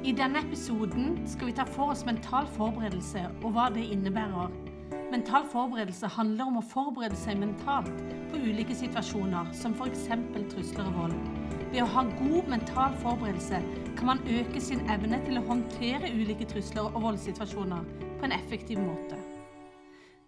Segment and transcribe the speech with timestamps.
[0.00, 4.48] I denne episoden skal vi ta for oss mental forberedelse og hva det innebærer.
[5.12, 7.90] Mental forberedelse handler om å forberede seg mentalt
[8.30, 10.06] på ulike situasjoner, som f.eks.
[10.54, 11.18] trusler og vold.
[11.74, 13.60] Ved å ha god mental forberedelse
[13.98, 18.80] kan man øke sin evne til å håndtere ulike trusler og voldssituasjoner på en effektiv
[18.80, 19.20] måte.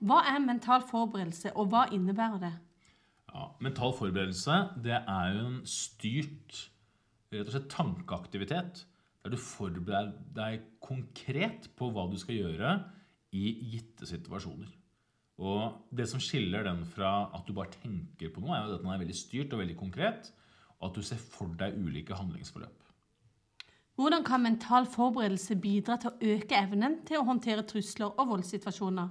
[0.05, 2.55] Hva er mental forberedelse, og hva innebærer det?
[3.33, 6.67] Ja, mental forberedelse det er jo en styrt
[7.33, 8.89] rett og slett tankeaktivitet
[9.23, 12.77] der du forbereder deg konkret på hva du skal gjøre
[13.33, 14.71] i gitte situasjoner.
[15.43, 18.85] Og Det som skiller den fra at du bare tenker på noe, er jo at
[18.85, 20.31] den er veldig styrt og veldig konkret,
[20.81, 22.79] og at du ser for deg ulike handlingsforløp.
[23.99, 29.11] Hvordan kan mental forberedelse bidra til å øke evnen til å håndtere trusler og voldssituasjoner?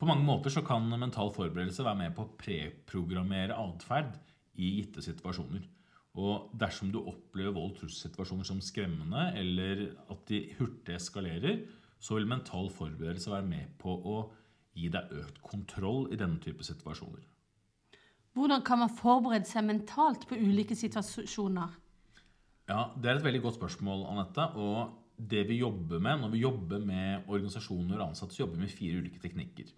[0.00, 4.16] På mange måter så kan mental forberedelse være med på å preprogrammere atferd
[4.56, 5.66] i gitte situasjoner.
[6.18, 11.66] Og dersom du opplever vold- og trusselsituasjoner som skremmende, eller at de hurtig eskalerer,
[12.00, 14.16] så vil mental forberedelse være med på å
[14.74, 17.22] gi deg økt kontroll i denne type situasjoner.
[18.34, 21.76] Hvordan kan man forberede seg mentalt på ulike situasjoner?
[22.70, 24.46] Ja, Det er et veldig godt spørsmål, Anette.
[24.54, 28.66] Og det vi jobber med når vi jobber med organisasjoner og ansatte, så jobber vi
[28.66, 29.72] med fire ulike teknikker.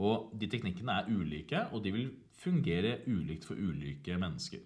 [0.00, 4.64] Og de teknikkene er ulike, og de vil fungere ulikt for ulike mennesker.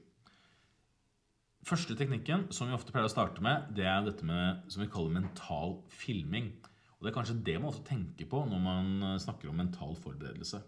[1.67, 4.91] Første teknikken som vi ofte pleier å starte med, det er dette med som vi
[4.91, 6.53] kaller mental filming.
[6.97, 9.97] Og Det er kanskje det man også tenker på når man eh, snakker om mental
[9.99, 10.61] forberedelse.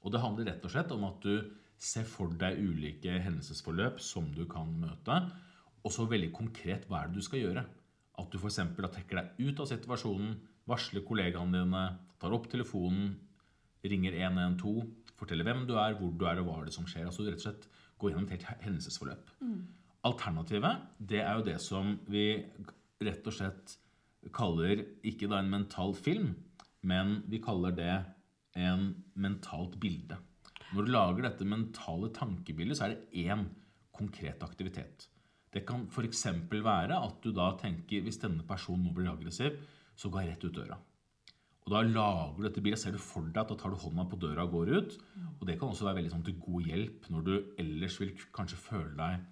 [0.00, 4.30] Og Det handler rett og slett om at du ser for deg ulike hendelsesforløp som
[4.32, 5.18] du kan møte.
[5.84, 7.66] Og så veldig konkret hva er det du skal gjøre.
[8.20, 8.62] At du f.eks.
[8.80, 11.82] trekker deg ut av situasjonen, varsler kollegaene dine,
[12.20, 13.12] tar opp telefonen,
[13.84, 14.88] ringer 112,
[15.20, 17.04] forteller hvem du er, hvor du er og hva er det som skjer.
[17.12, 17.68] Altså rett og slett
[18.00, 19.36] gå gjennom et helt hendelsesforløp.
[19.44, 19.60] Mm.
[20.08, 22.24] Alternativet det er jo det som vi
[23.04, 23.76] rett og slett
[24.36, 26.34] kaller ikke da en mental film,
[26.84, 27.94] men vi kaller det
[28.56, 28.90] en
[29.20, 30.18] mentalt bilde.
[30.70, 33.46] Når du lager dette mentale tankebildet, så er det én
[33.96, 35.08] konkret aktivitet.
[35.50, 36.26] Det kan f.eks.
[36.52, 39.58] være at du da tenker hvis denne personen nå blir aggressiv,
[39.98, 40.78] så går jeg rett ut døra.
[41.66, 44.06] Og Da lager du dette bildet, ser du for deg at da tar du hånda
[44.08, 44.96] på døra og går ut.
[45.40, 48.62] Og Det kan også være veldig sånn til god hjelp når du ellers vil kanskje
[48.62, 49.26] føle deg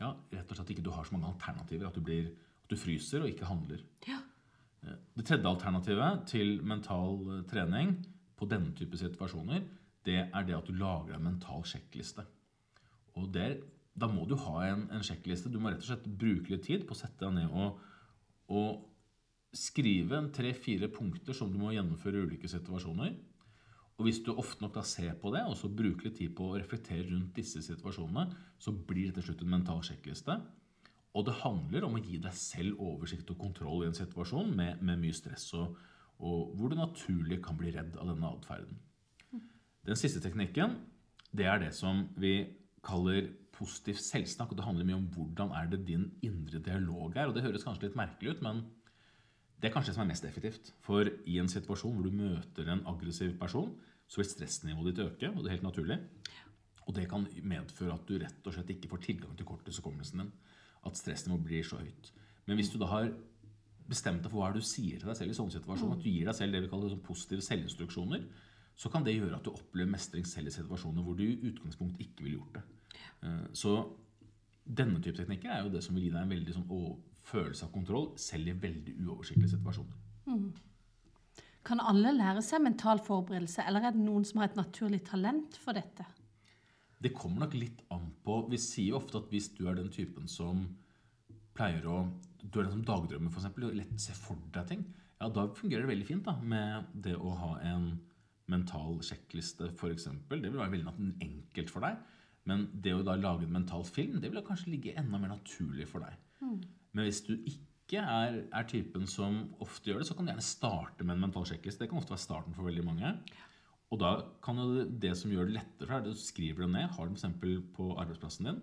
[0.00, 1.88] ja, rett og slett ikke du har så mange alternativer.
[1.90, 2.30] At du, blir,
[2.64, 3.82] at du fryser og ikke handler.
[4.08, 4.20] Ja.
[4.86, 7.94] Eh, det tredje alternativet til mental eh, trening
[8.40, 9.66] på denne type situasjoner,
[10.08, 12.24] det er det at du lager en mental sjekkliste.
[13.20, 13.60] Og der,
[14.00, 15.50] Da må du ha en, en, sjekkliste.
[15.50, 17.80] Du må rett og slett bruke litt tid på å sette deg ned og,
[18.48, 18.86] og
[19.52, 23.16] skrive tre-fire punkter som du må gjennomføre i ulike situasjoner.
[24.00, 26.46] Og hvis du ofte nok da ser på det, og så bruker litt tid på
[26.48, 30.38] å reflektere rundt disse situasjonene, så blir det til slutt en mental sjekkliste.
[31.12, 34.80] Og det handler om å gi deg selv oversikt og kontroll i en situasjon med,
[34.80, 35.76] med mye stress, og,
[36.16, 38.80] og, hvor du naturlig kan bli redd av denne atferden.
[39.84, 40.78] Den siste teknikken
[41.36, 42.34] det er det som vi
[42.84, 44.54] kaller positiv selvsnakk.
[44.54, 47.28] og Det handler mye om hvordan er det din indre dialog er.
[47.28, 48.64] og Det høres kanskje litt merkelig ut, men
[49.60, 50.72] det er kanskje det som er mest effektivt.
[50.84, 53.74] For i en situasjon hvor du møter en aggressiv person,
[54.10, 55.98] så vil stressnivået ditt øke, og det er helt naturlig.
[56.88, 60.32] Og det kan medføre at du rett og slett ikke får tilgang til korttidshukommelsen din.
[60.88, 62.12] At stressnivået blir så høyt.
[62.48, 63.12] Men hvis du da har
[63.90, 66.30] bestemt deg for hva du sier til deg selv i sånne situasjoner, at du gir
[66.30, 68.24] deg selv det vi kaller sånn positive selvinstruksjoner,
[68.80, 72.06] så kan det gjøre at du opplever mestring selv i situasjoner hvor du i utgangspunktet
[72.06, 72.62] ikke ville gjort det.
[73.28, 73.74] Eh, så
[74.76, 76.68] denne type teknikker er jo det som vil gi deg en veldig sånn
[77.30, 79.96] følelse av kontroll, selv i veldig uoversiktlige situasjoner.
[80.30, 80.50] Mm.
[81.66, 85.58] Kan alle lære seg mental forberedelse, eller er det noen som har et naturlig talent
[85.60, 86.06] for dette?
[87.00, 89.88] Det kommer nok litt an på Vi sier jo ofte at hvis du er den
[89.92, 90.66] typen som
[91.56, 92.02] pleier å
[92.42, 94.84] Du er den som dagdrømmer, f.eks., og lett ser for deg ting,
[95.20, 97.90] ja, da fungerer det veldig fint da, med det å ha en
[98.48, 100.06] mental sjekkliste, f.eks.
[100.30, 101.98] Det vil være veldig enkelt for deg.
[102.48, 105.88] Men det å da lage en mental film, det vil kanskje ligge enda mer naturlig
[105.90, 106.16] for deg.
[106.40, 106.56] Mm.
[106.96, 110.46] Men hvis du ikke er, er, typen som ofte gjør det, så kan du gjerne
[110.46, 111.84] starte med en mental sjekkliste.
[111.84, 113.12] Det kan ofte være starten for veldig mange.
[113.90, 114.12] Og da
[114.44, 117.18] kan jo det som gjør det lettere for deg, du skriver det ned, har det
[117.18, 117.64] f.eks.
[117.76, 118.60] på arbeidsplassen din.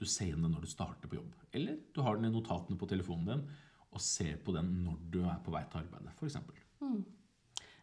[0.00, 1.34] Du ser den når du starter på jobb.
[1.52, 3.50] Eller du har den i notatene på telefonen din
[3.90, 6.36] og ser på den når du er på vei til arbeidet, f.eks.
[6.80, 7.00] Mm.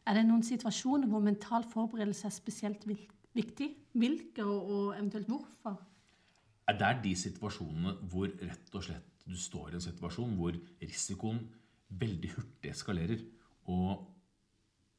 [0.07, 3.16] Er det noen situasjoner hvor mental forberedelse er spesielt viktig?
[3.37, 5.77] Hvilke, og eventuelt hvorfor?
[6.67, 11.39] Det er de situasjonene hvor rett og slett du står i en situasjon hvor risikoen
[12.01, 13.21] veldig hurtig eskalerer.
[13.71, 14.07] Og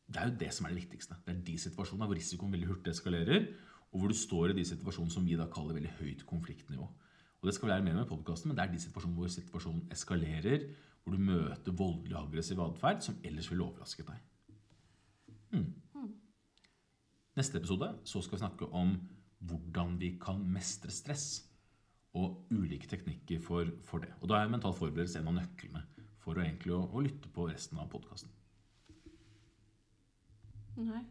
[0.09, 1.19] det er jo det som er det viktigste.
[1.25, 3.51] Det er de situasjonene hvor risikoen veldig hurtig eskalerer,
[3.93, 6.89] og hvor du står i de situasjonene som vi da kaller veldig høyt konfliktnivå.
[7.39, 9.33] Og det skal vi lære mer om i podkasten, men det er de situasjonene hvor
[9.33, 10.65] situasjonen eskalerer,
[11.03, 14.25] hvor du møter voldelig aggressiv atferd som ellers ville overrasket deg.
[15.53, 15.69] Hmm.
[17.39, 18.97] Neste episode så skal vi snakke om
[19.47, 21.45] hvordan vi kan mestre stress.
[22.19, 24.11] Og ulike teknikker for, for det.
[24.21, 25.85] Og da er mental forberedelse en av nøklene
[26.19, 28.33] for å, egentlig å, å lytte på resten av podkasten.
[30.79, 31.05] Nei.